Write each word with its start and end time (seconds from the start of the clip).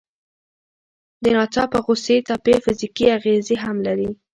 د 1.23 1.25
ناڅاپه 1.35 1.79
غوسې 1.85 2.15
څپې 2.27 2.55
فزیکي 2.63 3.05
اغېزې 3.17 3.55
هم 3.63 3.77
لري. 3.87 4.09